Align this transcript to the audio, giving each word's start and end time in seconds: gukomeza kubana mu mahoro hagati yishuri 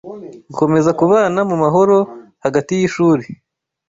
gukomeza 0.49 0.89
kubana 0.99 1.39
mu 1.49 1.55
mahoro 1.63 1.97
hagati 2.43 2.71
yishuri 2.79 3.25